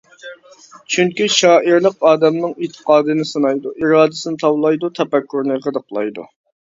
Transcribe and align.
چۈنكى 0.93 1.25
شائىرلىق 1.33 2.07
ئادەمنىڭ 2.11 2.55
ئېتىقادىنى 2.67 3.25
سىنايدۇ، 3.33 3.73
ئىرادىسىنى 3.83 4.41
تاۋلايدۇ، 4.45 4.91
تەپەككۇرىنى 5.01 5.59
غىدىقلايدۇ. 5.67 6.25